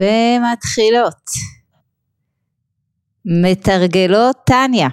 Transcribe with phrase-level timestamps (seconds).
[0.00, 1.30] ומתחילות.
[3.24, 4.88] מתרגלות טניה.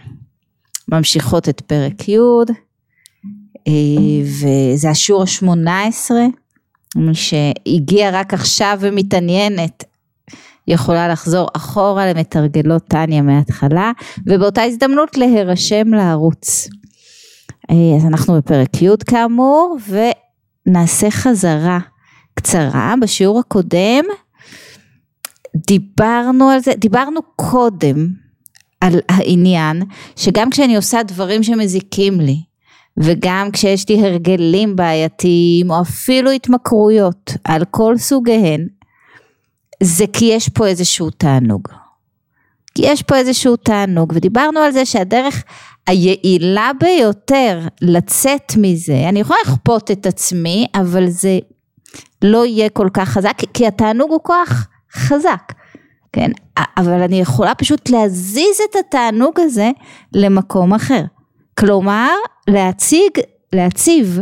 [0.88, 2.18] ממשיכות את פרק י'
[3.68, 3.74] אה,
[4.24, 6.26] וזה השיעור השמונה עשרה.
[6.96, 9.84] מי שהגיע רק עכשיו ומתעניינת
[10.68, 13.92] יכולה לחזור אחורה למתרגלות טניה מההתחלה
[14.26, 16.68] ובאותה הזדמנות להירשם לערוץ.
[17.72, 19.78] אה, אז אנחנו בפרק י' כאמור
[20.68, 21.80] ונעשה חזרה
[22.34, 24.04] קצרה בשיעור הקודם
[25.68, 28.08] דיברנו על זה, דיברנו קודם
[28.82, 29.84] על העניין
[30.16, 32.42] שגם כשאני עושה דברים שמזיקים לי
[32.98, 38.68] וגם כשיש לי הרגלים בעייתיים או אפילו התמכרויות על כל סוגיהן
[39.84, 41.68] זה כי יש פה איזשהו תענוג.
[42.76, 45.44] כי יש פה איזשהו תענוג ודיברנו על זה שהדרך
[45.88, 51.40] היעילה ביותר לצאת מזה, אני יכולה לכפות את עצמי אבל זה
[52.22, 55.54] לא יהיה כל כך חזק כי התענוג הוא כוח חזק,
[56.14, 56.32] כן?
[56.78, 59.72] אבל אני יכולה פשוט להזיז את התענוג הזה
[60.14, 61.04] למקום אחר.
[61.60, 62.10] כלומר,
[62.48, 63.12] להציג,
[63.54, 64.20] להציב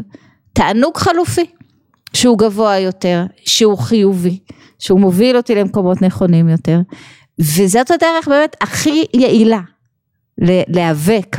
[0.53, 1.45] תענוג חלופי,
[2.13, 4.39] שהוא גבוה יותר, שהוא חיובי,
[4.79, 6.79] שהוא מוביל אותי למקומות נכונים יותר,
[7.39, 9.59] וזאת הדרך באמת הכי יעילה
[10.67, 11.37] להיאבק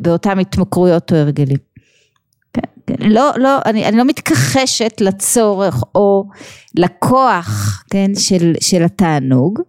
[0.00, 1.73] באותן התמכרויות או הרגלים.
[2.54, 6.24] כן, לא, לא, אני, אני לא מתכחשת לצורך או
[6.74, 9.60] לכוח, כן, של, של התענוג,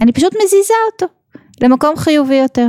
[0.00, 1.06] אני פשוט מזיזה אותו
[1.60, 2.66] למקום חיובי יותר.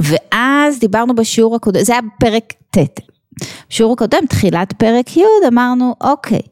[0.00, 3.00] ואז דיברנו בשיעור הקודם, זה היה פרק ט',
[3.70, 6.42] בשיעור הקודם, תחילת פרק י', אמרנו, אוקיי,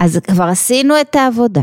[0.00, 1.62] אז כבר עשינו את העבודה.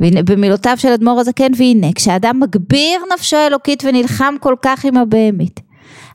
[0.00, 5.60] והנה, במילותיו של אדמו"ר הזקן, והנה, כשאדם מגביר נפשו האלוקית ונלחם כל כך עם הבהמית,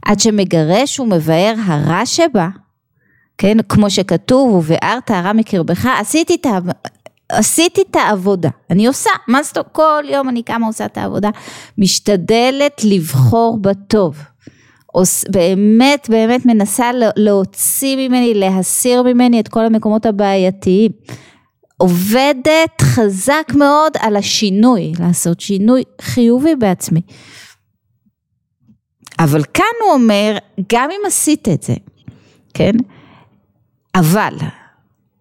[0.05, 2.47] עד שמגרש ומבאר הרע שבה,
[3.37, 6.47] כן, כמו שכתוב, ובארת הרע מקרבך, עשיתי את,
[7.29, 11.29] עשיתי את העבודה, אני עושה, מה זאת אומרת, כל יום אני קמה עושה את העבודה,
[11.77, 14.17] משתדלת לבחור בטוב,
[15.29, 20.91] באמת באמת מנסה להוציא ממני, להסיר ממני את כל המקומות הבעייתיים,
[21.77, 27.01] עובדת חזק מאוד על השינוי, לעשות שינוי חיובי בעצמי.
[29.19, 30.37] אבל כאן הוא אומר,
[30.73, 31.75] גם אם עשית את זה,
[32.53, 32.71] כן?
[33.95, 34.33] אבל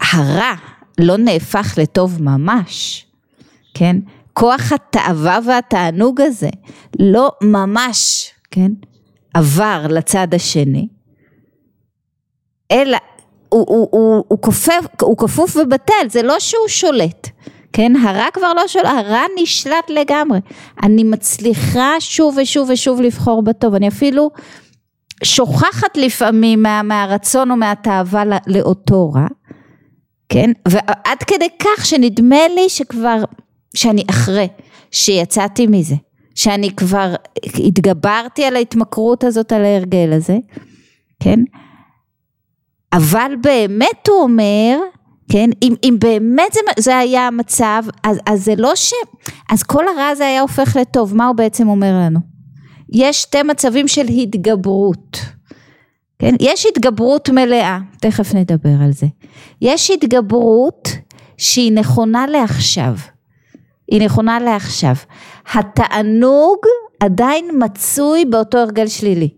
[0.00, 0.54] הרע
[1.00, 3.06] לא נהפך לטוב ממש,
[3.74, 3.96] כן?
[4.32, 6.48] כוח התאווה והתענוג הזה
[7.00, 8.72] לא ממש, כן?
[9.34, 10.88] עבר לצד השני,
[12.72, 12.98] אלא
[13.48, 17.28] הוא, הוא, הוא, הוא, כופף, הוא כפוף ובטל, זה לא שהוא שולט,
[17.72, 17.92] כן?
[17.96, 20.38] הרע כבר לא שולט, הרע נשלט לגמרי.
[20.82, 24.30] אני מצליחה שוב ושוב ושוב לבחור בטוב, אני אפילו
[25.24, 29.26] שוכחת לפעמים מה, מהרצון או מהתאווה לאותו רע,
[30.28, 30.50] כן?
[30.68, 33.22] ועד כדי כך שנדמה לי שכבר,
[33.74, 34.48] שאני אחרי,
[34.90, 35.94] שיצאתי מזה,
[36.34, 37.14] שאני כבר
[37.66, 40.36] התגברתי על ההתמכרות הזאת, על ההרגל הזה,
[41.22, 41.40] כן?
[42.92, 44.78] אבל באמת הוא אומר,
[45.28, 48.92] כן, אם, אם באמת זה, זה היה המצב, אז, אז זה לא ש...
[49.50, 52.20] אז כל הרע הזה היה הופך לטוב, מה הוא בעצם אומר לנו?
[52.92, 55.20] יש שתי מצבים של התגברות,
[56.18, 56.34] כן?
[56.40, 59.06] יש התגברות מלאה, תכף נדבר על זה.
[59.60, 60.88] יש התגברות
[61.36, 62.94] שהיא נכונה לעכשיו,
[63.90, 64.94] היא נכונה לעכשיו.
[65.54, 66.58] התענוג
[67.00, 69.28] עדיין מצוי באותו הרגל שלילי.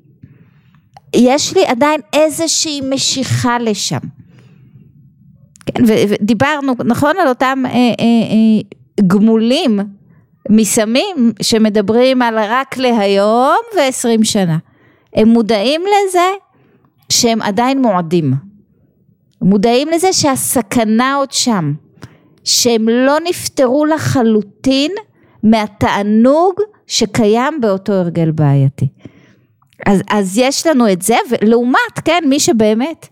[1.16, 4.19] יש לי עדיין איזושהי משיכה לשם.
[5.66, 9.80] כן, ודיברנו, נכון, על אותם אה, אה, אה, גמולים
[10.48, 14.58] מסמים שמדברים על רק להיום ועשרים שנה.
[15.14, 16.28] הם מודעים לזה
[17.08, 18.34] שהם עדיין מועדים.
[19.42, 21.72] מודעים לזה שהסכנה עוד שם.
[22.44, 24.92] שהם לא נפטרו לחלוטין
[25.42, 26.54] מהתענוג
[26.86, 28.88] שקיים באותו הרגל בעייתי.
[29.86, 33.08] אז, אז יש לנו את זה, ולעומת, כן, מי שבאמת,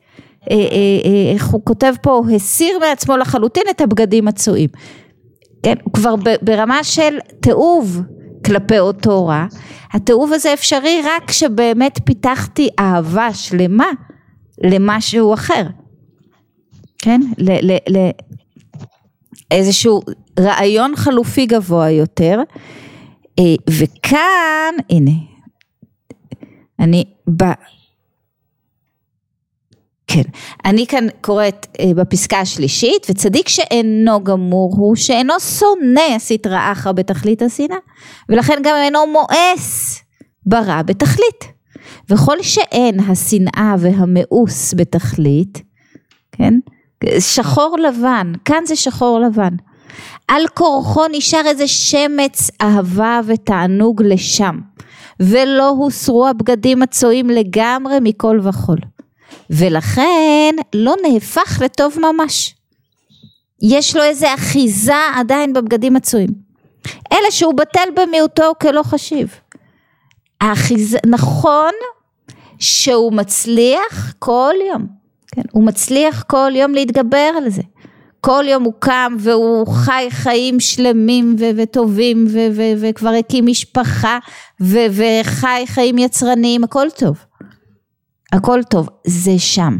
[1.35, 4.69] איך הוא כותב פה, הסיר מעצמו לחלוטין את הבגדים הצועים.
[5.63, 8.03] כן, כבר ברמה של תיעוב
[8.45, 9.47] כלפי אותו רע,
[9.93, 13.91] התיעוב הזה אפשרי רק כשבאמת פיתחתי אהבה שלמה
[14.65, 15.63] למשהו אחר,
[16.99, 18.11] כן, ל, ל, ל,
[19.51, 20.01] איזשהו
[20.41, 22.41] רעיון חלופי גבוה יותר,
[23.71, 25.13] וכאן, הנה,
[26.81, 27.05] אני.
[30.09, 30.23] כן,
[30.65, 37.43] אני כאן קוראת אה, בפסקה השלישית, וצדיק שאינו גמור הוא שאינו שונא הסטרא אחרא בתכלית
[37.43, 37.77] השנאה,
[38.29, 40.01] ולכן גם אינו מואס
[40.47, 41.59] ברע בתכלית.
[42.11, 45.63] וכל שאין השנאה והמאוס בתכלית,
[46.33, 46.55] כן,
[47.19, 49.57] שחור לבן, כאן זה שחור לבן.
[50.29, 54.59] על כורחו נשאר איזה שמץ אהבה ותענוג לשם,
[55.21, 58.79] ולא הוסרו הבגדים הצועים לגמרי מכל וכול,
[59.51, 62.55] ולכן לא נהפך לטוב ממש.
[63.63, 66.31] יש לו איזה אחיזה עדיין בבגדים הצועים.
[67.13, 69.35] אלה שהוא בטל במיעוטו כלא חשיב.
[70.41, 71.73] האחיזה, נכון
[72.59, 74.87] שהוא מצליח כל יום,
[75.35, 77.63] כן, הוא מצליח כל יום להתגבר על זה.
[78.21, 84.19] כל יום הוא קם והוא חי חיים שלמים ו- וטובים ו- ו- וכבר הקים משפחה
[84.61, 87.17] ו- וחי חיים יצרניים, הכל טוב.
[88.33, 89.77] הכל טוב, זה שם.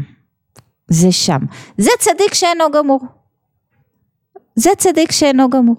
[0.87, 1.39] זה שם.
[1.77, 2.99] זה צדיק שאינו גמור.
[4.55, 5.75] זה צדיק שאינו גמור,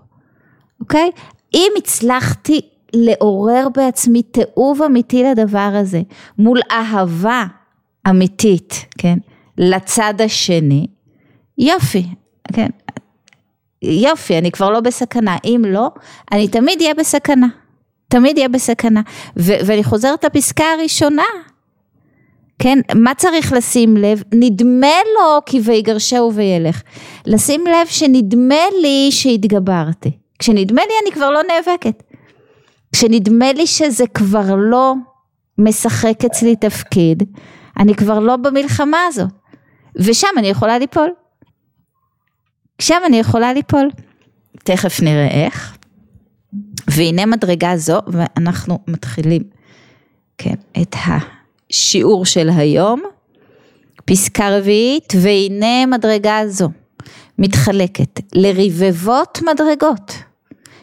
[0.81, 1.11] אוקיי?
[1.55, 2.61] אם הצלחתי
[2.93, 6.03] לעורר בעצמי תיעוב אמיתי לדבר הזה,
[6.39, 7.45] מול אהבה
[8.11, 9.19] אמיתית, כן?
[9.59, 10.87] לצד השני,
[11.59, 12.07] יופי,
[12.53, 12.69] כן?
[13.83, 15.37] יופי, אני כבר לא בסכנה.
[15.45, 15.91] אם לא,
[16.33, 17.47] אני תמיד אהיה בסכנה.
[18.09, 19.01] תמיד אהיה בסכנה.
[19.37, 21.23] ואני חוזרת לפסקה הראשונה.
[22.63, 24.23] כן, מה צריך לשים לב?
[24.35, 26.83] נדמה לו כי ויגרשהו וילך.
[27.27, 30.11] לשים לב שנדמה לי שהתגברתי.
[30.39, 32.03] כשנדמה לי אני כבר לא נאבקת.
[32.93, 34.95] כשנדמה לי שזה כבר לא
[35.59, 37.23] משחק אצלי תפקיד,
[37.79, 39.31] אני כבר לא במלחמה הזאת.
[39.97, 41.11] ושם אני יכולה ליפול.
[42.81, 43.91] שם אני יכולה ליפול.
[44.65, 45.77] תכף נראה איך.
[46.91, 49.43] והנה מדרגה זו, ואנחנו מתחילים,
[50.39, 50.95] כן, את
[51.71, 53.03] השיעור של היום.
[54.05, 56.69] פסקה רביעית, והנה מדרגה זו
[57.39, 60.13] מתחלקת לרבבות מדרגות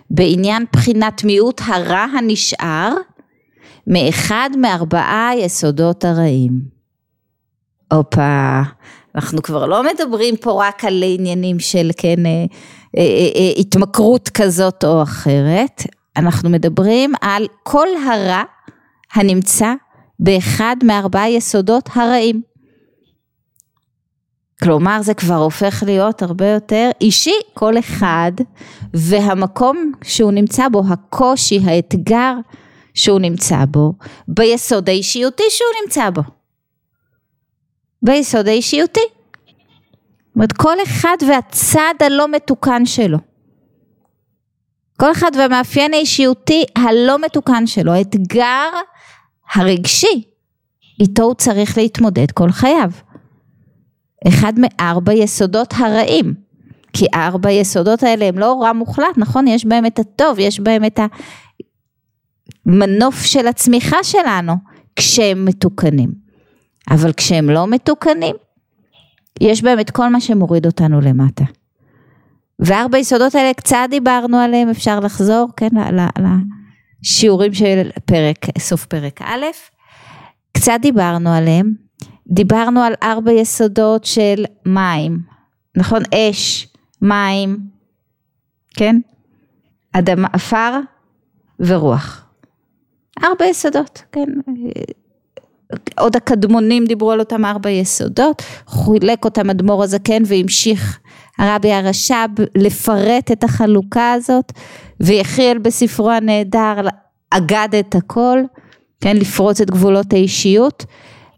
[0.10, 2.94] בעניין בחינת מיעוט הרע הנשאר
[3.88, 6.52] מאחד מארבעה יסודות הרעים.
[7.94, 8.62] הופה,
[9.16, 12.32] אנחנו כבר לא מדברים פה רק על עניינים של כן אה,
[12.98, 13.02] אה,
[13.36, 15.84] אה, התמכרות כזאת או אחרת,
[16.18, 18.44] אנחנו מדברים על כל הרע
[19.14, 19.74] הנמצא
[20.20, 22.42] באחד מארבעה יסודות הרעים.
[24.64, 28.32] כלומר זה כבר הופך להיות הרבה יותר אישי כל אחד
[28.94, 32.34] והמקום שהוא נמצא בו, הקושי, האתגר
[32.94, 33.94] שהוא נמצא בו,
[34.28, 36.22] ביסוד האישיותי שהוא נמצא בו.
[38.02, 39.00] ביסוד האישיותי.
[39.00, 43.18] זאת אומרת, כל אחד והצד הלא מתוקן שלו.
[45.00, 48.70] כל אחד והמאפיין האישיותי הלא מתוקן שלו, האתגר
[49.54, 50.24] הרגשי,
[51.00, 52.92] איתו הוא צריך להתמודד כל חייו.
[54.28, 56.34] אחד מארבע יסודות הרעים,
[56.94, 59.48] כי ארבע יסודות האלה הם לא רע מוחלט, נכון?
[59.48, 61.00] יש בהם את הטוב, יש בהם את
[62.66, 64.54] המנוף של הצמיחה שלנו,
[64.96, 66.12] כשהם מתוקנים.
[66.90, 68.36] אבל כשהם לא מתוקנים,
[69.42, 71.44] יש בהם את כל מה שמוריד אותנו למטה.
[72.60, 75.70] וארבע יסודות האלה קצת דיברנו עליהם, אפשר לחזור, כן,
[77.04, 79.46] לשיעורים של פרק, סוף פרק א',
[80.52, 81.74] קצת דיברנו עליהם,
[82.28, 85.20] דיברנו על ארבע יסודות של מים,
[85.76, 86.02] נכון?
[86.14, 86.68] אש,
[87.02, 87.58] מים,
[88.76, 88.96] כן?
[89.94, 90.80] אדמה, עפר
[91.60, 92.26] ורוח.
[93.24, 94.26] ארבע יסודות, כן?
[95.98, 101.00] עוד הקדמונים דיברו על אותם ארבע יסודות, חילק אותם אדמו"ר הזקן והמשיך
[101.38, 104.52] הרבי הרש"ב לפרט את החלוקה הזאת,
[105.00, 106.76] ויחיאל בספרו הנהדר
[107.30, 108.40] אגד את הכל,
[109.02, 110.86] כן, לפרוץ את גבולות האישיות,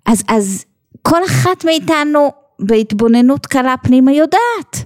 [0.05, 0.65] אז, אז
[1.01, 4.85] כל אחת מאיתנו בהתבוננות קלה פנימה יודעת,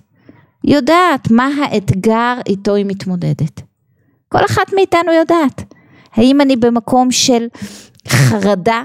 [0.64, 3.62] יודעת מה האתגר איתו היא מתמודדת.
[4.30, 5.74] כל אחת מאיתנו יודעת.
[6.14, 7.48] האם אני במקום של
[8.08, 8.84] חרדה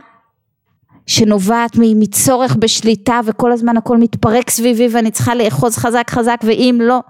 [1.09, 7.01] שנובעת מצורך בשליטה וכל הזמן הכל מתפרק סביבי ואני צריכה לאחוז חזק חזק ואם לא,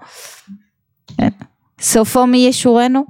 [1.81, 3.05] סופו מי ישורנו?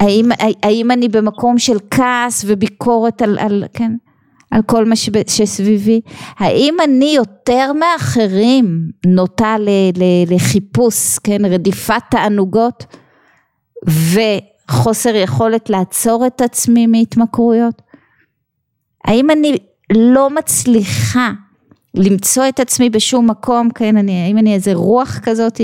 [0.00, 0.28] האם,
[0.62, 3.92] האם אני במקום של כעס וביקורת על, על, כן,
[4.50, 4.96] על כל מה
[5.26, 6.00] שסביבי?
[6.38, 12.84] האם אני יותר מאחרים נוטה ל, ל, לחיפוש, כן, רדיפת תענוגות
[13.86, 17.82] וחוסר יכולת לעצור את עצמי מהתמכרויות?
[19.04, 19.56] האם אני
[19.90, 21.30] לא מצליחה
[21.94, 25.60] למצוא את עצמי בשום מקום, כן, אני, האם אני איזה רוח כזאת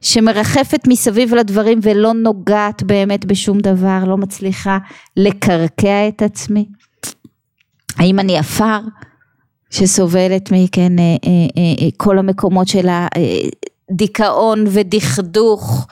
[0.00, 4.78] שמרחפת מסביב לדברים ולא נוגעת באמת בשום דבר, לא מצליחה
[5.16, 6.66] לקרקע את עצמי?
[7.96, 8.80] האם אני עפר
[9.70, 12.88] שסובלת מכן אה, אה, אה, כל המקומות של
[13.90, 15.86] הדיכאון ודכדוך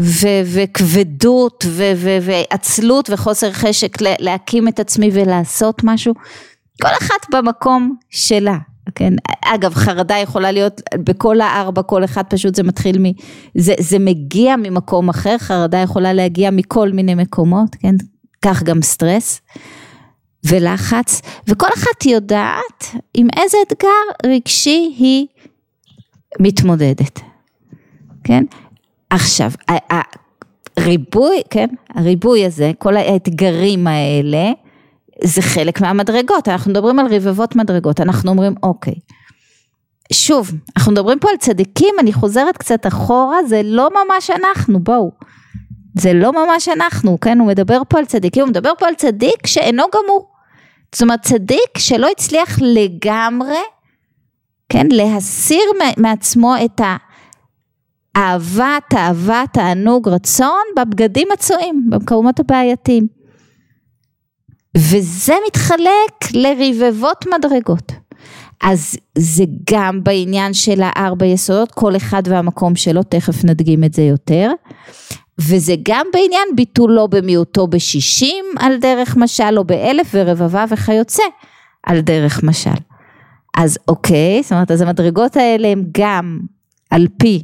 [0.00, 6.14] ו- וכבדות ו- ו- ועצלות וחוסר חשק להקים את עצמי ולעשות משהו?
[6.82, 8.58] כל אחת במקום שלה,
[8.94, 9.12] כן?
[9.44, 13.12] אגב, חרדה יכולה להיות בכל הארבע, כל אחד פשוט זה מתחיל מ...
[13.54, 17.94] זה, זה מגיע ממקום אחר, חרדה יכולה להגיע מכל מיני מקומות, כן?
[18.42, 19.40] כך גם סטרס
[20.44, 25.26] ולחץ, וכל אחת יודעת עם איזה אתגר רגשי היא
[26.40, 27.20] מתמודדת,
[28.24, 28.44] כן?
[29.10, 29.50] עכשיו,
[30.76, 31.68] הריבוי, כן?
[31.94, 34.52] הריבוי הזה, כל האתגרים האלה,
[35.24, 38.94] זה חלק מהמדרגות, אנחנו מדברים על רבבות מדרגות, אנחנו אומרים אוקיי,
[40.12, 45.12] שוב, אנחנו מדברים פה על צדיקים, אני חוזרת קצת אחורה, זה לא ממש אנחנו, בואו,
[45.98, 49.46] זה לא ממש אנחנו, כן, הוא מדבר פה על צדיקים, הוא מדבר פה על צדיק
[49.46, 50.30] שאינו גמור,
[50.94, 53.62] זאת אומרת צדיק שלא הצליח לגמרי,
[54.68, 55.64] כן, להסיר
[55.96, 56.80] מעצמו את
[58.16, 63.17] האהבה, תאווה, תענוג, רצון בבגדים הצועים, במקומות הבעייתיים.
[64.76, 67.92] וזה מתחלק לרבבות מדרגות.
[68.62, 74.02] אז זה גם בעניין של הארבע יסודות, כל אחד והמקום שלו, תכף נדגים את זה
[74.02, 74.50] יותר.
[75.40, 81.22] וזה גם בעניין ביטולו במיעוטו בשישים על דרך משל או באלף ורבבה וכיוצא
[81.82, 82.70] על דרך משל.
[83.56, 86.40] אז אוקיי, זאת אומרת אז המדרגות האלה הם גם
[86.90, 87.42] על פי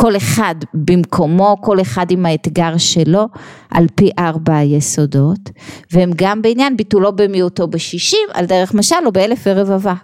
[0.00, 3.28] כל אחד במקומו, כל אחד עם האתגר שלו,
[3.70, 5.50] על פי ארבע היסודות,
[5.92, 9.94] והם גם בעניין ביטולו במיעוטו בשישים, על דרך משל או באלף ורבבה.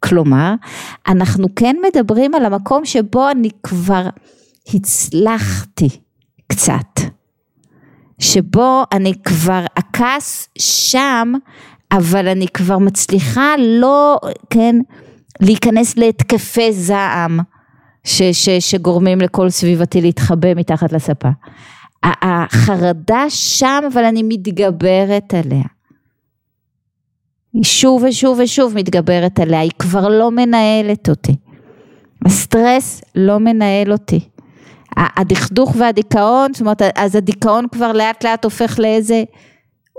[0.00, 0.54] כלומר,
[1.08, 4.06] אנחנו כן מדברים על המקום שבו אני כבר
[4.74, 5.88] הצלחתי
[6.46, 7.00] קצת,
[8.18, 11.32] שבו אני כבר הכעס שם,
[11.92, 14.18] אבל אני כבר מצליחה לא,
[14.50, 14.76] כן,
[15.40, 17.40] להיכנס להתקפי זעם.
[18.04, 21.28] ש, ש, שגורמים לכל סביבתי להתחבא מתחת לספה.
[22.02, 25.64] החרדה שם, אבל אני מתגברת עליה.
[27.52, 31.36] היא שוב ושוב ושוב מתגברת עליה, היא כבר לא מנהלת אותי.
[32.26, 34.20] הסטרס לא מנהל אותי.
[34.96, 39.24] הדכדוך והדיכאון, זאת אומרת, אז הדיכאון כבר לאט לאט הופך לאיזה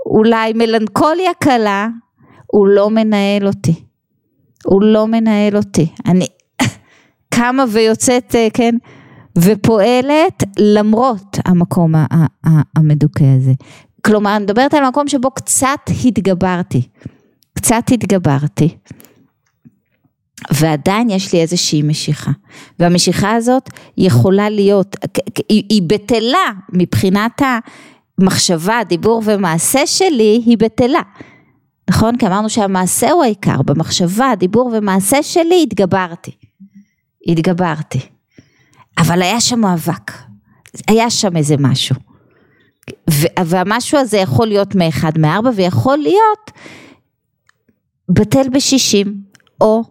[0.06, 1.88] אולי מלנכוליה קלה,
[2.46, 3.84] הוא לא מנהל אותי.
[4.64, 5.86] הוא לא מנהל אותי.
[6.06, 6.26] אני,
[7.34, 8.74] קמה ויוצאת, אה, כן,
[9.38, 11.94] ופועלת למרות המקום
[12.76, 13.52] המדוכא הזה.
[14.04, 16.82] כלומר, אני מדברת על מקום שבו קצת התגברתי,
[17.54, 18.76] קצת התגברתי.
[20.50, 22.30] ועדיין יש לי איזושהי משיכה.
[22.78, 24.96] והמשיכה הזאת יכולה להיות,
[25.48, 27.42] היא, היא בטלה מבחינת
[28.18, 31.00] המחשבה, דיבור ומעשה שלי, היא בטלה.
[31.90, 32.16] נכון?
[32.16, 36.30] כי אמרנו שהמעשה הוא העיקר, במחשבה, דיבור ומעשה שלי התגברתי.
[37.26, 38.00] התגברתי.
[38.98, 40.12] אבל היה שם מאבק,
[40.88, 41.96] היה שם איזה משהו.
[43.44, 46.50] והמשהו הזה יכול להיות מאחד מארבע ויכול להיות
[48.08, 49.22] בטל בשישים
[49.60, 49.82] או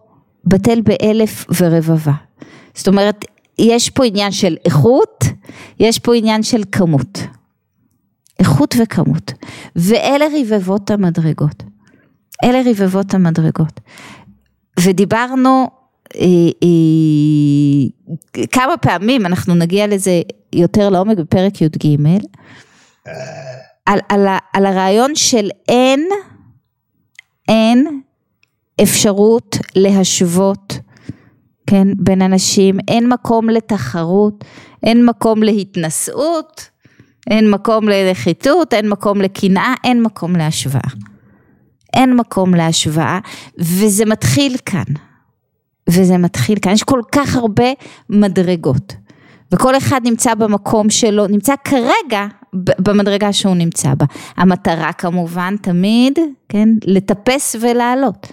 [0.46, 2.14] בטל באלף ורבבה.
[2.74, 3.26] זאת אומרת,
[3.58, 5.24] יש פה עניין של איכות,
[5.80, 7.20] יש פה עניין של כמות.
[8.40, 9.34] איכות וכמות.
[9.76, 11.64] ואלה רבבות המדרגות.
[12.44, 13.80] אלה רבבות המדרגות.
[14.80, 15.68] ודיברנו
[18.52, 20.22] כמה פעמים, אנחנו נגיע לזה
[20.54, 21.98] יותר לעומק בפרק י"ג,
[23.86, 26.08] על, על, על הרעיון של אין,
[27.48, 28.02] אין
[28.84, 30.80] אפשרות להשוות,
[31.68, 34.44] כן, בין אנשים, אין מקום לתחרות,
[34.84, 36.70] אין מקום להתנשאות,
[37.30, 40.90] אין מקום לנחיתות, אין מקום לקנאה, אין מקום להשוואה.
[41.94, 43.20] אין מקום להשוואה,
[43.58, 45.11] וזה מתחיל כאן.
[45.90, 47.72] וזה מתחיל כאן, יש כל כך הרבה
[48.10, 48.96] מדרגות,
[49.52, 54.06] וכל אחד נמצא במקום שלו, נמצא כרגע במדרגה שהוא נמצא בה.
[54.38, 56.20] המטרה כמובן תמיד,
[56.50, 58.28] כן, לטפס ולעלות.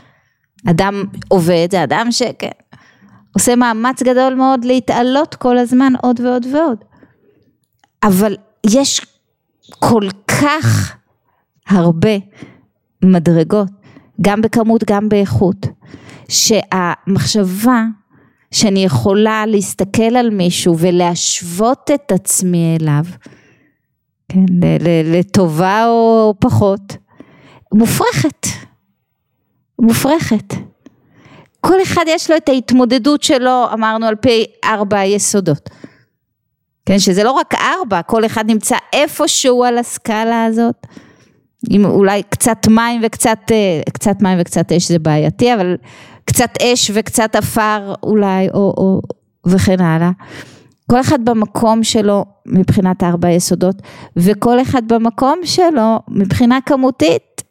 [0.67, 2.49] אדם עובד, זה אדם שכן,
[3.35, 6.85] עושה מאמץ גדול מאוד להתעלות כל הזמן עוד ועוד ועוד.
[8.03, 8.37] אבל
[8.67, 9.07] יש
[9.79, 10.97] כל כך
[11.69, 12.11] הרבה
[13.05, 13.69] מדרגות,
[14.21, 15.67] גם בכמות, גם באיכות.
[16.29, 17.85] שהמחשבה
[18.51, 23.05] שאני יכולה להסתכל על מישהו ולהשוות את עצמי אליו,
[24.29, 24.45] כן,
[25.05, 26.97] לטובה או פחות,
[27.75, 28.47] מופרכת,
[29.79, 30.55] מופרכת.
[31.61, 35.71] כל אחד יש לו את ההתמודדות שלו, אמרנו על פי ארבע היסודות.
[36.87, 40.87] כן, שזה לא רק ארבע, כל אחד נמצא איפשהו על הסקאלה הזאת.
[41.71, 45.77] עם אולי קצת מים וקצת, אה, קצת מים וקצת אש זה בעייתי, אבל
[46.29, 49.01] קצת אש וקצת עפר אולי, או, או,
[49.47, 50.11] וכן הלאה.
[50.91, 53.77] כל אחד במקום שלו מבחינת ארבע היסודות,
[54.17, 57.43] וכל אחד במקום שלו מבחינה כמותית,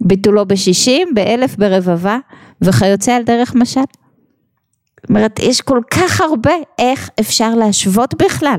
[0.00, 2.18] ביטולו בשישים, באלף, ברבבה
[2.60, 3.80] וכיוצא על דרך משל.
[3.80, 8.58] זאת אומרת, יש כל כך הרבה איך אפשר להשוות בכלל.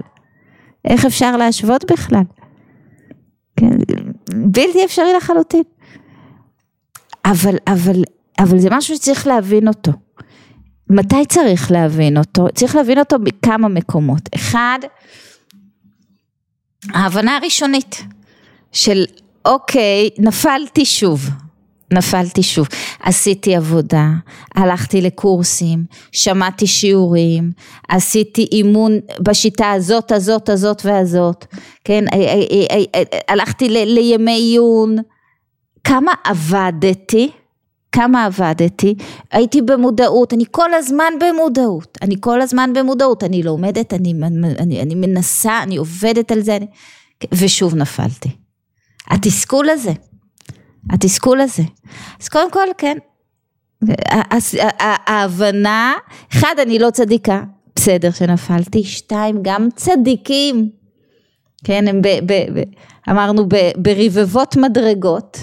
[0.85, 2.23] איך אפשר להשוות בכלל.
[3.57, 3.69] כן,
[4.31, 5.63] בלתי אפשרי לחלוטין.
[7.25, 8.03] אבל, אבל,
[8.39, 9.91] אבל זה משהו שצריך להבין אותו.
[10.89, 12.47] מתי צריך להבין אותו?
[12.55, 14.21] צריך להבין אותו בכמה מקומות.
[14.35, 14.79] אחד,
[16.93, 18.03] ההבנה הראשונית
[18.71, 19.05] של
[19.45, 21.29] אוקיי, נפלתי שוב.
[21.93, 22.67] נפלתי שוב.
[22.99, 24.07] עשיתי עבודה,
[24.55, 27.51] הלכתי לקורסים, שמעתי שיעורים,
[27.87, 31.45] עשיתי אימון בשיטה הזאת, הזאת, הזאת והזאת,
[31.83, 32.03] כן,
[33.27, 34.95] הלכתי לימי עיון,
[35.83, 37.31] כמה עבדתי,
[37.95, 38.95] כמה עבדתי,
[39.31, 44.13] הייתי במודעות, אני כל הזמן במודעות, אני כל הזמן במודעות, אני לומדת, אני,
[44.59, 46.65] אני, אני מנסה, אני עובדת על זה, אני,
[47.31, 48.29] ושוב נפלתי.
[49.07, 49.91] התסכול הזה,
[50.89, 51.63] התסכול הזה.
[52.21, 52.97] אז קודם כל, כן,
[55.07, 55.93] ההבנה,
[56.33, 57.43] אחד, אני לא צדיקה,
[57.75, 60.69] בסדר שנפלתי, שתיים, גם צדיקים,
[61.63, 62.63] כן, הם ב, ב, ב,
[63.09, 65.37] אמרנו ב, ברבבות מדרגות,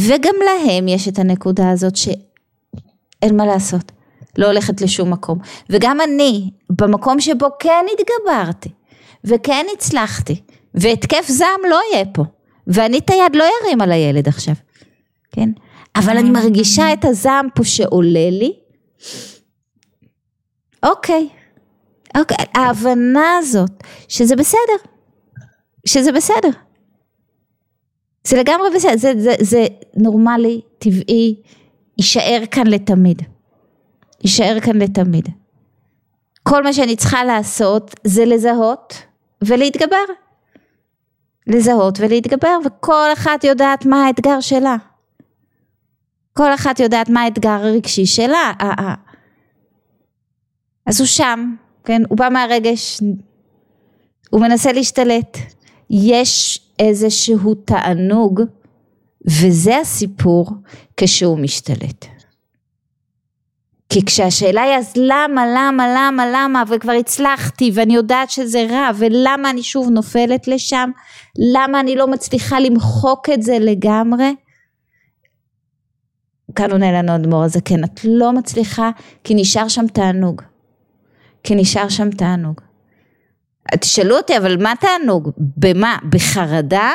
[0.00, 3.92] וגם להם יש את הנקודה הזאת שאין מה לעשות,
[4.38, 5.38] לא הולכת לשום מקום.
[5.70, 8.68] וגם אני, במקום שבו כן התגברתי,
[9.24, 10.40] וכן הצלחתי,
[10.74, 12.24] והתקף זעם לא יהיה פה.
[12.66, 14.54] ואני את היד לא ארים על הילד עכשיו,
[15.32, 15.50] כן?
[15.96, 18.52] אבל אני מרגישה את הזעם פה שעולה לי.
[20.82, 21.28] אוקיי,
[22.18, 23.70] אוקיי, ההבנה הזאת
[24.08, 24.90] שזה בסדר,
[25.86, 26.48] שזה בסדר.
[28.28, 29.66] זה לגמרי בסדר, זה, זה, זה
[29.96, 31.36] נורמלי, טבעי,
[31.98, 33.22] יישאר כאן לתמיד.
[34.24, 35.28] יישאר כאן לתמיד.
[36.42, 39.02] כל מה שאני צריכה לעשות זה לזהות
[39.44, 40.04] ולהתגבר.
[41.46, 44.76] לזהות ולהתגבר, וכל אחת יודעת מה האתגר שלה.
[46.32, 48.52] כל אחת יודעת מה האתגר הרגשי שלה.
[50.86, 51.54] אז הוא שם,
[51.84, 52.02] כן?
[52.08, 53.00] הוא בא מהרגש,
[54.30, 55.38] הוא מנסה להשתלט.
[55.90, 58.40] יש איזשהו תענוג,
[59.26, 60.50] וזה הסיפור
[60.96, 62.06] כשהוא משתלט.
[63.88, 69.50] כי כשהשאלה היא אז למה, למה, למה, למה, וכבר הצלחתי ואני יודעת שזה רע, ולמה
[69.50, 70.90] אני שוב נופלת לשם,
[71.54, 74.34] למה אני לא מצליחה למחוק את זה לגמרי?
[76.54, 78.90] כאן עונה לנו אדמו"ר הזקן, את לא מצליחה
[79.24, 80.42] כי נשאר שם תענוג.
[81.42, 82.60] כי נשאר שם תענוג.
[83.80, 85.30] תשאלו אותי, אבל מה תענוג?
[85.38, 85.96] במה?
[86.08, 86.92] בחרדה?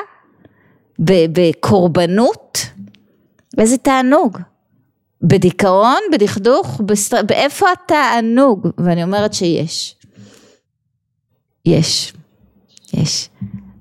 [0.99, 2.65] בקורבנות?
[3.57, 4.37] איזה תענוג?
[5.21, 7.21] בדיכאון, בדכדוך, בסטר...
[7.23, 8.67] באיפה התענוג?
[8.77, 9.95] ואני אומרת שיש.
[11.65, 12.13] יש.
[12.93, 13.29] יש.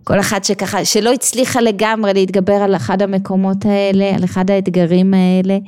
[0.05, 5.59] כל אחת שככה, שלא הצליחה לגמרי להתגבר על אחד המקומות האלה, על אחד האתגרים האלה.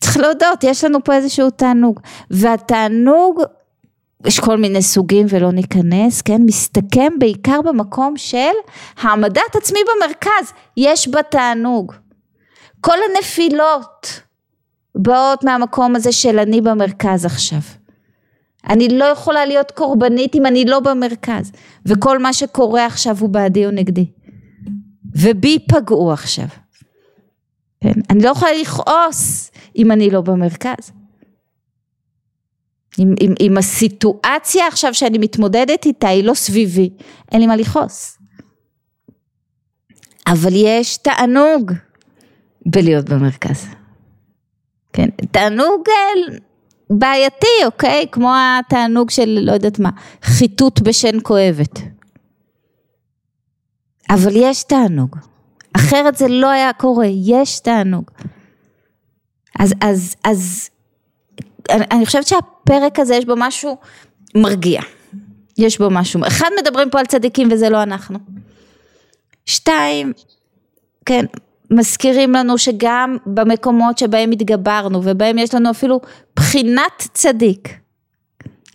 [0.00, 2.00] צריך להודות, יש לנו פה איזשהו תענוג.
[2.30, 3.42] והתענוג,
[4.26, 6.42] יש כל מיני סוגים ולא ניכנס, כן?
[6.42, 8.36] מסתכם בעיקר במקום של
[9.00, 10.52] העמדת עצמי במרכז.
[10.76, 11.92] יש בה תענוג.
[12.80, 14.20] כל הנפילות
[14.94, 17.60] באות מהמקום הזה של אני במרכז עכשיו.
[18.68, 21.52] אני לא יכולה להיות קורבנית אם אני לא במרכז,
[21.86, 24.06] וכל מה שקורה עכשיו הוא בעדי או נגדי.
[25.16, 26.46] ובי פגעו עכשיו.
[27.84, 28.00] כן?
[28.10, 30.92] אני לא יכולה לכעוס אם אני לא במרכז.
[32.98, 36.90] אם, אם, אם הסיטואציה עכשיו שאני מתמודדת איתה היא לא סביבי,
[37.32, 38.18] אין לי מה לכעוס.
[40.26, 41.72] אבל יש תענוג
[42.66, 43.66] בלהיות במרכז.
[44.92, 46.36] כן, תענוג אה,
[46.90, 48.06] בעייתי, אוקיי?
[48.12, 49.90] כמו התענוג של, לא יודעת מה,
[50.22, 51.78] חיטוט בשן כואבת.
[54.10, 55.16] אבל יש תענוג.
[55.76, 58.10] אחרת זה לא היה קורה, יש תענוג.
[59.58, 60.70] אז, אז, אז,
[61.70, 62.26] אני, אני חושבת
[62.70, 63.76] שהפרק הזה יש בו משהו
[64.34, 64.80] מרגיע.
[65.58, 68.18] יש בו משהו, אחד מדברים פה על צדיקים וזה לא אנחנו.
[69.46, 70.12] שתיים,
[71.06, 71.24] כן,
[71.70, 76.00] מזכירים לנו שגם במקומות שבהם התגברנו ובהם יש לנו אפילו
[76.36, 77.68] בחינת צדיק,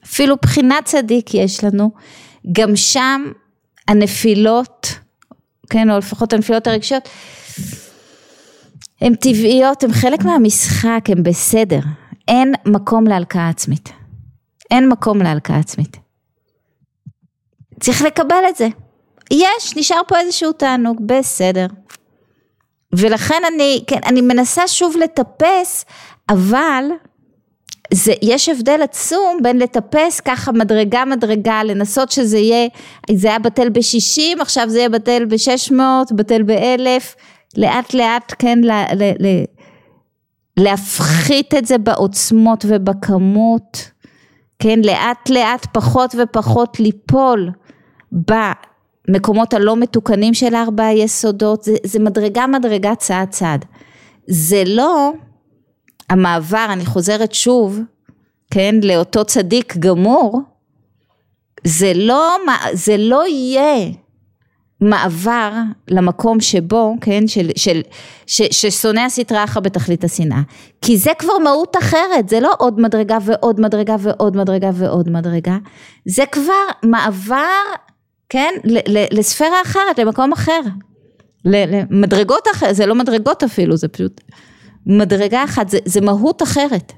[0.05, 1.91] אפילו בחינת צדיק יש לנו,
[2.51, 3.31] גם שם
[3.87, 4.87] הנפילות,
[5.69, 7.09] כן, או לפחות הנפילות הרגשיות,
[9.01, 11.79] הן טבעיות, הן חלק מהמשחק, הן בסדר.
[12.27, 13.89] אין מקום להלקאה עצמית.
[14.71, 15.97] אין מקום להלקאה עצמית.
[17.79, 18.67] צריך לקבל את זה.
[19.31, 21.65] יש, נשאר פה איזשהו תענוג, בסדר.
[22.93, 25.85] ולכן אני, כן, אני מנסה שוב לטפס,
[26.29, 26.83] אבל
[27.93, 32.67] זה, יש הבדל עצום בין לטפס ככה מדרגה מדרגה, לנסות שזה יהיה,
[33.11, 37.15] זה היה בטל ב-60, עכשיו זה יהיה בטל ב-600, בטל ב-1000,
[37.57, 39.43] לאט לאט כן ל, ל, ל,
[40.57, 43.91] להפחית את זה בעוצמות ובכמות,
[44.59, 47.51] כן, לאט לאט פחות ופחות ליפול
[48.11, 53.65] במקומות הלא מתוקנים של ארבע היסודות, זה, זה מדרגה מדרגה צעד צעד.
[54.27, 55.11] זה לא
[56.09, 57.79] המעבר, אני חוזרת שוב,
[58.51, 60.41] כן, לאותו צדיק גמור,
[61.63, 62.35] זה לא,
[62.73, 63.91] זה לא יהיה
[64.85, 65.51] מעבר
[65.87, 67.81] למקום שבו, כן, של, של,
[68.27, 70.41] ש, ששונא הסטרא אחרא בתכלית השנאה.
[70.81, 75.57] כי זה כבר מהות אחרת, זה לא עוד מדרגה ועוד מדרגה ועוד מדרגה ועוד מדרגה,
[76.05, 77.61] זה כבר מעבר,
[78.29, 80.61] כן, ל, ל, לספירה אחרת, למקום אחר.
[81.45, 84.21] למדרגות אחרת, זה לא מדרגות אפילו, זה פשוט
[84.85, 86.93] מדרגה אחת, זה, זה מהות אחרת.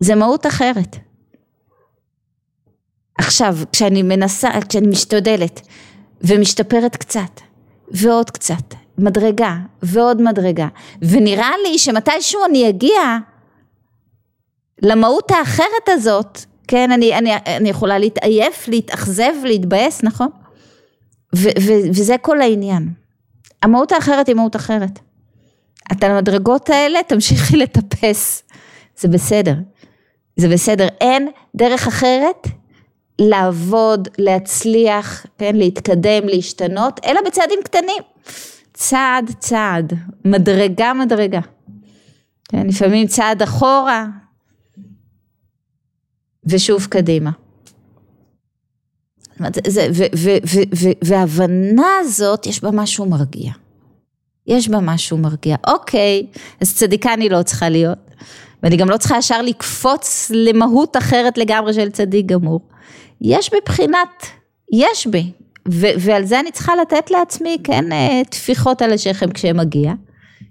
[0.00, 0.96] זה מהות אחרת.
[3.18, 5.60] עכשיו, כשאני מנסה, כשאני משתדלת
[6.20, 7.40] ומשתפרת קצת,
[7.90, 10.68] ועוד קצת, מדרגה, ועוד מדרגה,
[11.02, 13.18] ונראה לי שמתישהו אני אגיע
[14.82, 20.28] למהות האחרת הזאת, כן, אני, אני, אני יכולה להתעייף, להתאכזב, להתבאס, נכון?
[21.36, 22.88] ו, ו, וזה כל העניין.
[23.62, 24.98] המהות האחרת היא מהות אחרת.
[25.92, 28.42] את על המדרגות האלה תמשיכי לטפס,
[28.96, 29.54] זה בסדר.
[30.36, 32.48] זה בסדר, אין דרך אחרת
[33.18, 38.02] לעבוד, להצליח, כן, להתקדם, להשתנות, אלא בצעדים קטנים.
[38.72, 39.92] צעד צעד,
[40.24, 41.40] מדרגה מדרגה.
[42.48, 44.06] כן, לפעמים צעד אחורה
[46.44, 47.30] ושוב קדימה.
[51.02, 53.52] וההבנה הזאת יש בה משהו מרגיע.
[54.46, 55.56] יש בה משהו מרגיע.
[55.66, 56.26] אוקיי,
[56.60, 57.98] אז צדיקה אני לא צריכה להיות.
[58.62, 62.60] ואני גם לא צריכה ישר לקפוץ למהות אחרת לגמרי של צדיק גמור.
[63.20, 64.26] יש בבחינת,
[64.72, 65.32] יש בי,
[65.68, 69.92] ו- ועל זה אני צריכה לתת לעצמי, כן, אה, טפיחות על השכם כשמגיע.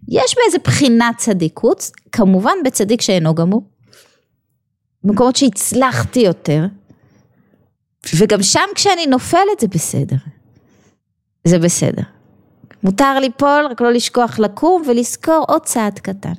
[0.08, 3.64] יש באיזה בחינת צדיקות, כמובן בצדיק שאינו גמור.
[5.04, 6.66] במקומות שהצלחתי יותר,
[8.16, 10.16] וגם שם כשאני נופלת זה בסדר.
[11.44, 12.04] זה בסדר.
[12.84, 16.34] מותר ליפול, רק לא לשכוח לקום ולזכור עוד צעד קטן.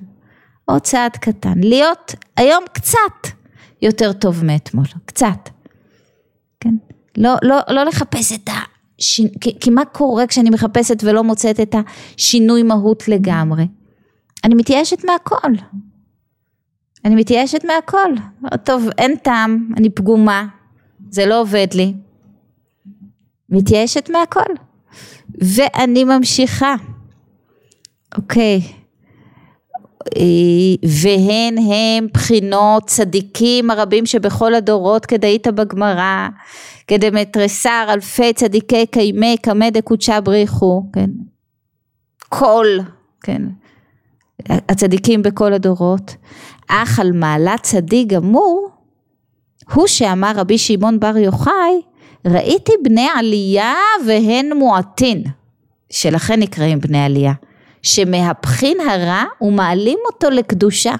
[0.64, 3.28] עוד צעד קטן, להיות היום קצת
[3.82, 5.55] יותר טוב מאתמול, קצת?
[7.16, 8.48] לא, לא, לא לחפש את
[8.98, 11.74] השינוי, כי, כי מה קורה כשאני מחפשת ולא מוצאת את
[12.16, 13.66] השינוי מהות לגמרי?
[14.44, 15.52] אני מתייאשת מהכל.
[17.04, 18.14] אני מתייאשת מהכל.
[18.64, 20.46] טוב, אין טעם, אני פגומה,
[21.10, 21.94] זה לא עובד לי.
[23.50, 24.54] מתייאשת מהכל.
[25.40, 26.74] ואני ממשיכה.
[28.16, 28.60] אוקיי.
[30.82, 36.28] והן הם בחינות צדיקים הרבים שבכל הדורות כדאית בגמרא,
[36.86, 41.10] כדמתרסר אלפי צדיקי קיימי קמא דקודשא בריחו, כן,
[42.28, 42.66] כל,
[43.22, 43.42] כן,
[44.48, 46.16] הצדיקים בכל הדורות,
[46.68, 48.70] אך על מעלת צדיק גמור,
[49.74, 51.80] הוא שאמר רבי שמעון בר יוחאי,
[52.26, 53.74] ראיתי בני עלייה
[54.06, 55.22] והן מועטין,
[55.90, 57.32] שלכן נקראים בני עלייה.
[57.86, 60.94] שמהפכין הרע ומעלים אותו לקדושה.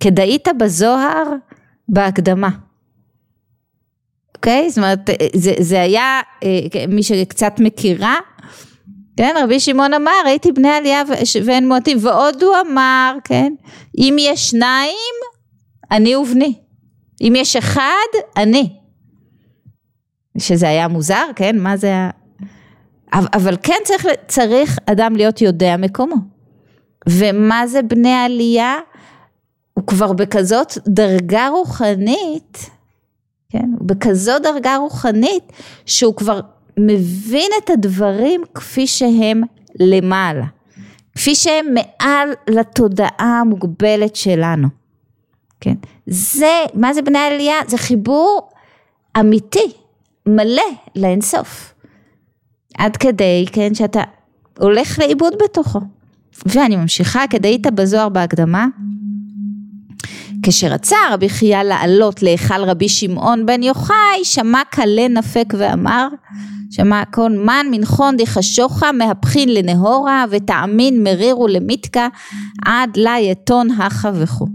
[0.00, 1.24] כדאית בזוהר
[1.88, 2.48] בהקדמה.
[4.36, 4.66] אוקיי?
[4.66, 4.68] Okay?
[4.68, 8.18] זאת אומרת, זה, זה היה, אה, מי שקצת מכירה,
[9.16, 11.02] כן, רבי שמעון אמר, ראיתי בני עלייה
[11.44, 13.52] ואין מועטים, ועוד הוא אמר, כן,
[13.98, 15.14] אם יש שניים,
[15.90, 16.54] אני ובני.
[17.20, 18.68] אם יש אחד, אני.
[20.38, 21.92] שזה היה מוזר, כן, מה זה
[23.12, 26.16] אבל כן צריך, צריך אדם להיות יודע מקומו.
[27.08, 28.74] ומה זה בני עלייה?
[29.74, 32.70] הוא כבר בכזאת דרגה רוחנית,
[33.50, 33.70] כן?
[33.80, 35.52] בכזאת דרגה רוחנית,
[35.86, 36.40] שהוא כבר
[36.76, 39.42] מבין את הדברים כפי שהם
[39.80, 40.44] למעלה.
[41.14, 44.68] כפי שהם מעל לתודעה המוגבלת שלנו.
[45.60, 45.74] כן?
[46.06, 47.56] זה, מה זה בני עלייה?
[47.66, 48.50] זה חיבור
[49.20, 49.72] אמיתי,
[50.26, 50.62] מלא
[50.96, 51.74] לאינסוף.
[52.78, 54.02] עד כדי, כן, שאתה
[54.58, 55.80] הולך לאיבוד בתוכו.
[56.46, 58.66] ואני ממשיכה, כדאית בזוהר בהקדמה.
[60.42, 66.08] כשרצה רבי חייא לעלות להיכל רבי שמעון בן יוחאי, שמע כלה נפק ואמר,
[66.70, 72.08] שמע כל מן מנחון דחשוכה מהפכין לנהורה ותאמין מרירו למיתקה
[72.64, 74.46] עד לה יתון הכה וכו'.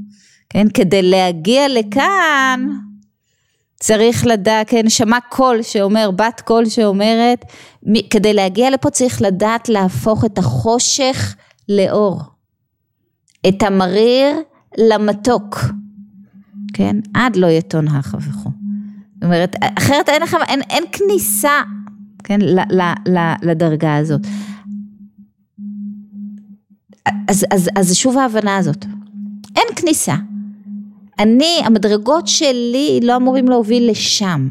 [0.50, 2.68] כן, כדי להגיע לכאן
[3.82, 7.46] צריך לדעת, כן, שמע קול שאומר, בת קול שאומרת,
[8.10, 11.36] כדי להגיע לפה צריך לדעת להפוך את החושך
[11.70, 12.22] לאור,
[13.48, 14.36] את המריר
[14.78, 15.60] למתוק,
[16.74, 18.50] כן, עד לא יתון הכה וכו'.
[19.16, 21.62] זאת אומרת, אחרת אין לך, אין, אין כניסה,
[22.24, 24.22] כן, ל, ל, ל, לדרגה הזאת.
[27.28, 28.86] אז, אז, אז שוב ההבנה הזאת,
[29.56, 30.16] אין כניסה.
[31.22, 34.50] אני, המדרגות שלי לא אמורים להוביל לשם,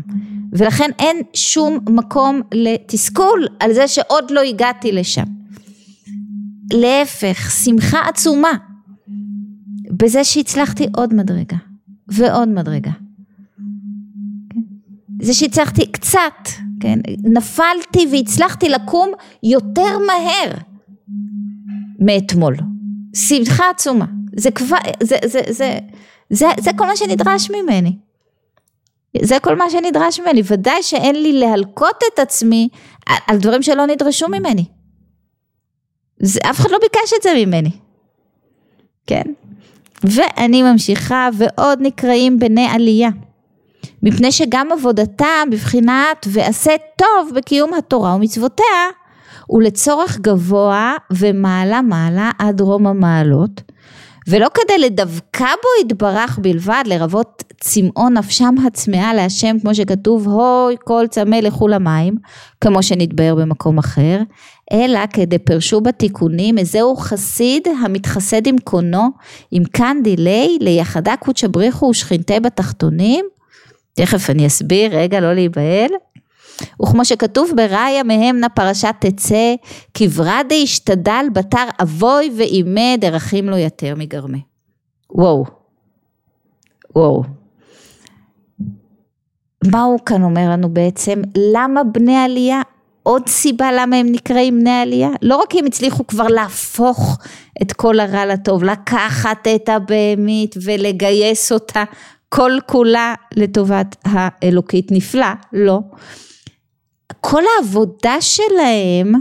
[0.53, 5.25] ולכן אין שום מקום לתסכול על זה שעוד לא הגעתי לשם.
[6.73, 8.53] להפך, שמחה עצומה
[9.91, 11.57] בזה שהצלחתי עוד מדרגה
[12.09, 12.91] ועוד מדרגה.
[14.51, 14.61] כן?
[15.23, 16.49] זה שהצלחתי קצת,
[16.81, 16.99] כן?
[17.25, 19.11] נפלתי והצלחתי לקום
[19.43, 20.53] יותר מהר
[21.99, 22.57] מאתמול.
[23.15, 24.07] שמחה עצומה.
[24.37, 25.79] זה כבר, זה, זה, זה,
[26.31, 27.97] זה, זה כל מה שנדרש ממני.
[29.23, 30.43] זה כל מה שנדרש ממני.
[30.45, 32.69] ודאי שאין לי להלקות את עצמי
[33.07, 34.65] על, על דברים שלא נדרשו ממני.
[36.19, 37.71] זה, אף אחד לא ביקש את זה ממני.
[39.07, 39.23] כן?
[40.05, 43.11] ואני ממשיכה ועוד נקראים בני עלייה.
[44.03, 48.89] מפני שגם עבודתם בבחינת ועשה טוב בקיום התורה ומצוותיה
[49.51, 53.63] ולצורך גבוה ומעלה מעלה עד רום המעלות
[54.29, 61.05] ולא כדי לדבקה בו יתברך בלבד לרבות צמאון נפשם הצמאה להשם כמו שכתוב הוי כל
[61.11, 62.15] צמא לכו למים
[62.61, 64.21] כמו שנתבהר במקום אחר
[64.73, 69.09] אלא כדי פרשו בתיקונים איזהו חסיד המתחסד עם קונו
[69.51, 73.25] עם כאן דילי ליחדה קודשא בריחו ושכינתה בתחתונים
[73.95, 75.91] תכף אני אסביר רגע לא להיבהל
[76.83, 79.55] וכמו שכתוב בראיה מהם נא פרשת תצא,
[79.95, 84.39] כברה דהשתדל בתר אבוי ואימה דרכים לו יתר מגרמה.
[85.11, 85.45] וואו,
[86.97, 87.23] וואו.
[89.73, 91.23] מה הוא כאן אומר לנו בעצם?
[91.53, 92.63] למה בני עלייה?
[93.03, 95.11] עוד סיבה למה הם נקראים בני עלייה?
[95.23, 97.19] לא רק הם הצליחו כבר להפוך
[97.63, 101.85] את כל הרע לטוב, לקחת את הבהמית ולגייס אותה
[102.29, 105.81] כל כולה לטובת האלוקית נפלא, לא.
[107.21, 109.13] כל העבודה שלהם,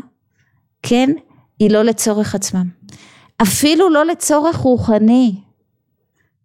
[0.83, 1.09] כן,
[1.59, 2.65] היא לא לצורך עצמם.
[3.41, 5.35] אפילו לא לצורך רוחני.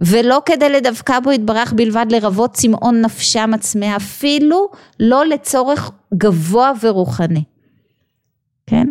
[0.01, 4.69] ולא כדי לדווקא בו יתברך בלבד לרבות צמאון נפשם עצמי, אפילו
[5.01, 7.45] לא לצורך גבוה ורוחני.
[8.67, 8.87] כן?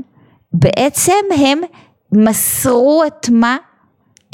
[0.53, 1.61] בעצם הם
[2.11, 3.57] מסרו את מה?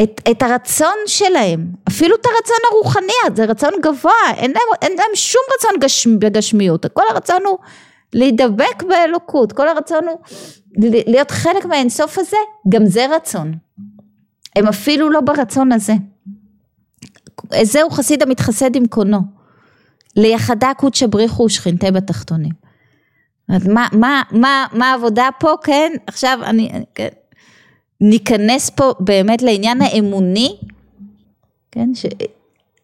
[0.04, 5.16] את, את הרצון שלהם, אפילו את הרצון הרוחני, זה רצון גבוה, אין להם, אין להם
[5.16, 7.58] שום רצון גשמ, בגשמיות, כל הרצון הוא
[8.14, 10.20] להידבק באלוקות, כל הרצון הוא
[11.08, 12.38] להיות חלק מהאינסוף הזה,
[12.70, 13.54] גם זה רצון.
[14.56, 15.94] הם אפילו לא ברצון הזה.
[17.64, 19.20] זהו חסיד המתחסד עם קונו.
[20.16, 22.52] ליחדה קודשא בריחו ושכינתה בתחתונים.
[23.50, 25.92] מה, מה, מה, מה העבודה פה, כן?
[26.08, 27.08] עכשיו אני, כן,
[28.02, 30.58] ניכנס פה באמת לעניין האמוני,
[31.72, 31.96] כן?
[31.96, 32.06] ש,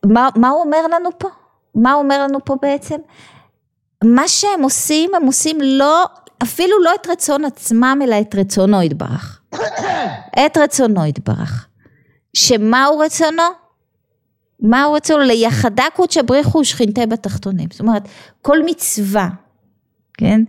[0.06, 1.28] מה, מה הוא אומר לנו פה?
[1.76, 2.96] מה הוא אומר לנו פה בעצם?
[4.06, 6.06] מה שהם עושים, הם עושים לא,
[6.44, 9.42] אפילו לא את רצון עצמם, אלא את רצונו יתברך.
[10.46, 11.68] את רצונו יתברך.
[12.34, 13.44] שמהו רצונו?
[14.60, 15.24] מהו רצונו?
[15.24, 17.68] ליחדה קודשא בריחו ושכינתה בתחתונים.
[17.72, 18.04] זאת אומרת,
[18.42, 19.30] כל מצווה,
[20.14, 20.42] כן?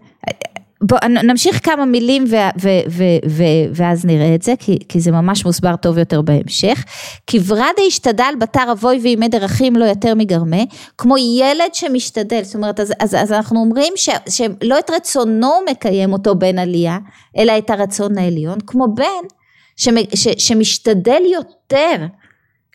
[0.81, 3.43] בוא נמשיך כמה מילים ו, ו, ו, ו,
[3.75, 6.85] ואז נראה את זה כי, כי זה ממש מוסבר טוב יותר בהמשך.
[7.27, 10.63] כברה דהשתדל בתר אבוי וימי דרכים לא יותר מגרמה,
[10.99, 16.13] כמו ילד שמשתדל, זאת אומרת אז, אז, אז אנחנו אומרים ש, שלא את רצונו מקיים
[16.13, 16.99] אותו בן עלייה,
[17.39, 19.29] אלא את הרצון העליון, כמו בן
[19.77, 22.07] ש, ש, שמשתדל יותר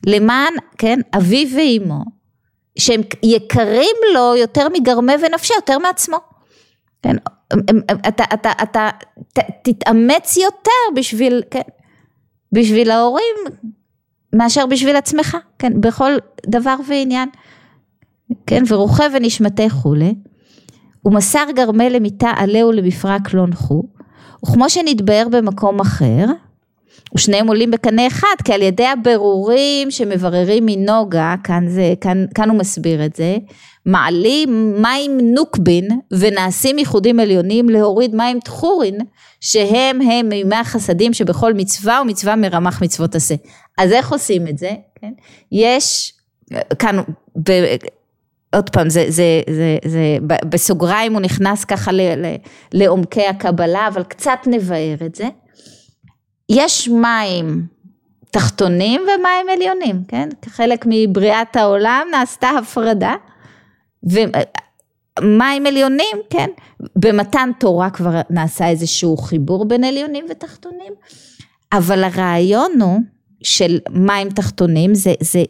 [0.08, 2.00] למען, כן, אביו ואימו,
[2.78, 6.18] שהם יקרים לו יותר מגרמה ונפשי, יותר מעצמו.
[7.02, 7.16] כן,
[8.08, 8.90] אתה, אתה, אתה
[9.34, 11.62] ת, תתאמץ יותר בשביל, כן,
[12.52, 13.36] בשביל ההורים
[14.36, 16.12] מאשר בשביל עצמך, כן, בכל
[16.48, 17.30] דבר ועניין,
[18.48, 20.16] כן, ורוחה ונשמתי כולי,
[21.06, 23.84] ומסר גרמה למיתה עלהו למפרק לא נחו,
[24.46, 26.26] וכמו שנתבהר במקום אחר,
[27.16, 32.58] ושניהם עולים בקנה אחד, כי על ידי הבירורים שמבררים מנוגה, כאן, זה, כאן, כאן הוא
[32.60, 33.38] מסביר את זה,
[33.86, 38.98] מעלים מים נוקבין ונעשים ייחודים עליונים להוריד מים תחורין
[39.40, 43.36] שהם הם מימי החסדים שבכל מצווה ומצווה מרמח מצוות עשה.
[43.78, 44.72] אז איך עושים את זה?
[45.02, 45.12] כן?
[45.52, 46.14] יש
[46.80, 47.00] כאן
[47.44, 47.52] ב,
[48.56, 50.18] עוד פעם זה, זה, זה, זה
[50.50, 52.36] בסוגריים הוא נכנס ככה ל, ל,
[52.74, 55.28] לעומקי הקבלה אבל קצת נבהר את זה.
[56.54, 57.66] יש מים
[58.32, 60.30] תחתונים ומים עליונים, כן?
[60.42, 63.16] כחלק מבריאת העולם נעשתה הפרדה
[64.04, 66.50] ומים עליונים, כן,
[66.96, 70.94] במתן תורה כבר נעשה איזשהו חיבור בין עליונים ותחתונים,
[71.74, 73.00] אבל הרעיון הוא
[73.44, 75.44] של מים תחתונים זה, זה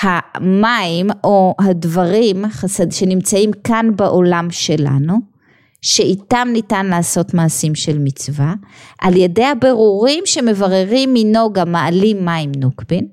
[0.00, 2.44] המים או הדברים
[2.90, 5.33] שנמצאים כאן בעולם שלנו,
[5.84, 8.54] שאיתם ניתן לעשות מעשים של מצווה,
[9.00, 13.06] על ידי הבירורים שמבררים מנוגה מעלים מים נוקבין.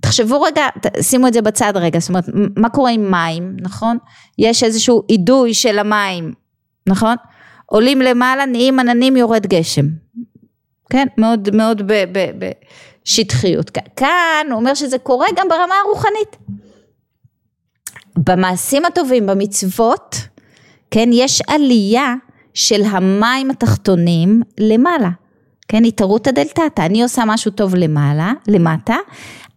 [0.00, 0.66] תחשבו רגע,
[1.00, 2.24] שימו את זה בצד רגע, זאת אומרת,
[2.56, 3.98] מה קורה עם מים, נכון?
[4.38, 6.32] יש איזשהו אידוי של המים,
[6.86, 7.16] נכון?
[7.66, 9.86] עולים למעלה, נהיים עננים, יורד גשם.
[10.90, 11.06] כן?
[11.18, 11.82] מאוד מאוד
[12.38, 13.70] בשטחיות.
[13.96, 16.36] כאן הוא אומר שזה קורה גם ברמה הרוחנית.
[18.16, 20.16] במעשים הטובים, במצוות,
[20.90, 22.14] כן, יש עלייה
[22.54, 25.10] של המים התחתונים למעלה.
[25.68, 28.96] כן, התערות הדלתתא, אני עושה משהו טוב למעלה, למטה,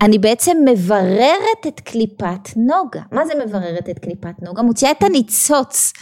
[0.02, 3.02] אני בעצם מבררת את קליפת נוגה.
[3.12, 4.62] מה זה מבררת את קליפת נוגה?
[4.62, 5.94] מוציאה את הניצוץ,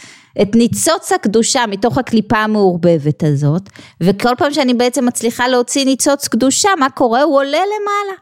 [0.42, 3.62] את ניצוץ הקדושה מתוך הקליפה המעורבבת הזאת,
[4.00, 7.22] וכל פעם שאני בעצם מצליחה להוציא ניצוץ קדושה, מה קורה?
[7.22, 8.18] הוא עולה למעלה.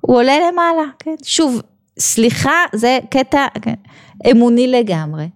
[0.00, 1.14] הוא עולה למעלה, כן.
[1.24, 1.62] שוב,
[1.98, 3.74] סליחה, זה קטע כן,
[4.30, 5.26] אמוני לגמרי.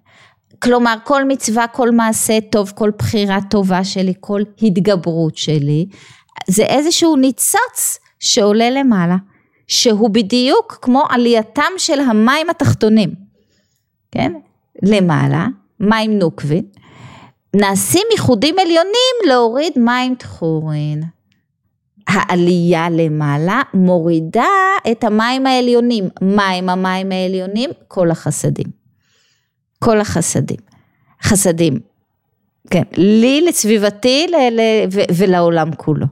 [0.63, 5.87] כלומר, כל מצווה, כל מעשה טוב, כל בחירה טובה שלי, כל התגברות שלי,
[6.47, 9.17] זה איזשהו ניצוץ שעולה למעלה,
[9.67, 13.15] שהוא בדיוק כמו עלייתם של המים התחתונים,
[14.11, 14.33] כן?
[14.83, 15.47] למעלה,
[15.81, 16.65] מים נוקבין,
[17.57, 21.03] נעשים ייחודים עליונים להוריד מים תחורין.
[22.09, 24.49] העלייה למעלה מורידה
[24.93, 26.09] את המים העליונים.
[26.23, 27.71] מהם המים העליונים?
[27.89, 28.80] כל החסדים.
[29.85, 30.57] כל החסדים.
[31.23, 31.79] חסדים.
[32.71, 36.07] כן, לי, לסביבתי ל- ל- ו- ולעולם כולו.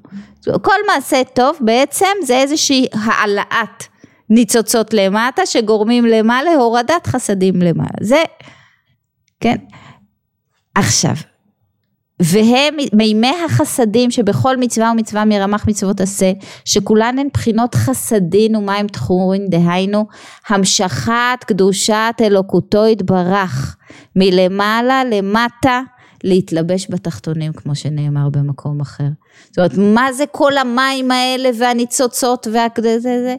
[0.63, 3.85] כל מעשה טוב בעצם זה איזושהי העלאת
[4.31, 7.99] ניצוצות למטה שגורמים למעלה להורדת חסדים למעלה.
[8.01, 8.23] זה,
[9.41, 9.57] כן.
[10.75, 11.15] עכשיו,
[12.23, 16.33] והם מימי החסדים שבכל מצווה ומצווה מרמ"ח מצוות עשה,
[16.65, 20.07] שכולן הן בחינות חסדין ומים תחורין, דהיינו
[20.49, 23.77] המשכת קדושת אלוקותו יתברך,
[24.17, 25.81] מלמעלה למטה
[26.25, 29.09] להתלבש בתחתונים כמו שנאמר במקום אחר.
[29.47, 33.23] זאת אומרת, מה זה כל המים האלה והניצוצות והכזה זה?
[33.23, 33.37] זה?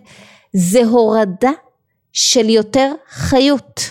[0.53, 1.51] זה הורדה
[2.13, 3.81] של יותר חיות.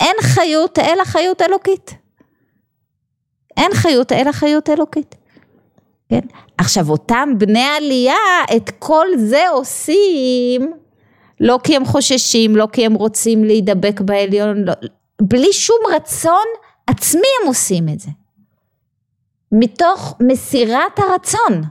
[0.00, 2.03] אין חיות אלא חיות אלוקית.
[3.56, 5.14] אין חיות אלא חיות אלוקית.
[6.08, 6.20] כן?
[6.58, 8.14] עכשיו אותם בני עלייה
[8.56, 10.72] את כל זה עושים
[11.40, 14.72] לא כי הם חוששים, לא כי הם רוצים להידבק בעליון, לא,
[15.22, 16.44] בלי שום רצון
[16.86, 18.10] עצמי הם עושים את זה.
[19.52, 21.62] מתוך מסירת הרצון.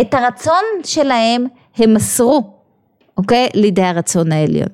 [0.00, 2.42] את הרצון שלהם הם מסרו,
[3.16, 3.48] אוקיי?
[3.54, 4.68] לידי הרצון העליון.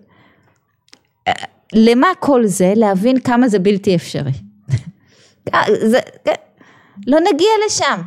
[1.72, 2.72] למה כל זה?
[2.76, 4.33] להבין כמה זה בלתי אפשרי.
[5.90, 5.98] זה,
[7.07, 8.00] לא נגיע לשם.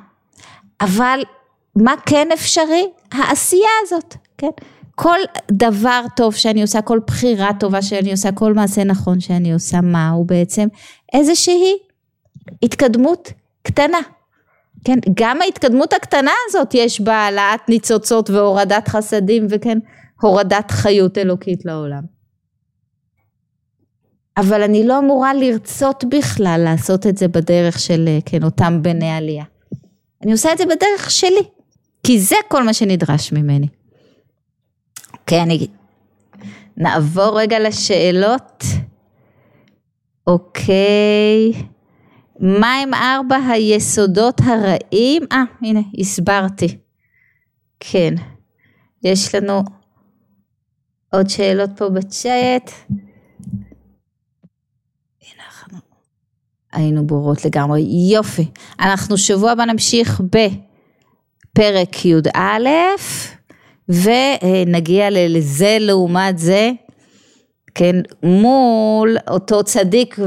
[0.81, 1.19] אבל
[1.75, 2.89] מה כן אפשרי?
[3.11, 4.49] העשייה הזאת, כן?
[4.95, 5.17] כל
[5.51, 10.09] דבר טוב שאני עושה, כל בחירה טובה שאני עושה, כל מעשה נכון שאני עושה, מה
[10.09, 10.67] הוא בעצם?
[11.13, 11.73] איזושהי
[12.63, 13.31] התקדמות
[13.63, 13.99] קטנה.
[14.83, 19.77] כן, גם ההתקדמות הקטנה הזאת יש בה העלאת ניצוצות והורדת חסדים וכן,
[20.21, 22.16] הורדת חיות אלוקית לעולם.
[24.37, 29.43] אבל אני לא אמורה לרצות בכלל לעשות את זה בדרך של, כן, אותם בני עלייה.
[30.23, 31.43] אני עושה את זה בדרך שלי,
[32.03, 33.67] כי זה כל מה שנדרש ממני.
[35.13, 35.67] אוקיי, אני...
[36.77, 38.63] נעבור רגע לשאלות.
[40.27, 41.53] אוקיי.
[42.39, 45.23] מה הם ארבע היסודות הרעים?
[45.31, 46.77] אה, הנה, הסברתי.
[47.79, 48.13] כן.
[49.03, 49.63] יש לנו
[51.13, 52.71] עוד שאלות פה בצ'אט.
[56.77, 57.81] היינו ברורות לגמרי.
[58.11, 58.45] יופי.
[58.79, 62.69] אנחנו שבוע הבא נמשיך בפרק י"א
[63.89, 66.71] ונגיע לזה לעומת זה,
[67.75, 70.19] כן, מול אותו צדיק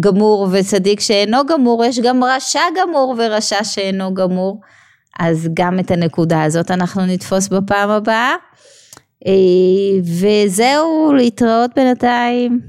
[0.00, 4.60] גמור וצדיק שאינו גמור, יש גם רשע גמור ורשע שאינו גמור.
[5.20, 8.34] אז גם את הנקודה הזאת אנחנו נתפוס בפעם הבאה.
[10.20, 12.60] וזהו, להתראות בינתיים.